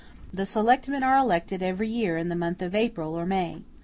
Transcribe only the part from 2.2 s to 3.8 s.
the month of April or of May.